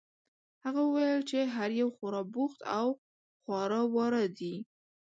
هغه 0.65 0.81
وویل 0.85 1.21
چې 1.29 1.39
هر 1.55 1.69
یو 1.81 1.89
خورا 1.95 2.21
بوخت 2.33 2.59
او 2.79 2.87
خواره 3.41 3.81
واره 3.95 4.23
دي. 4.37 4.55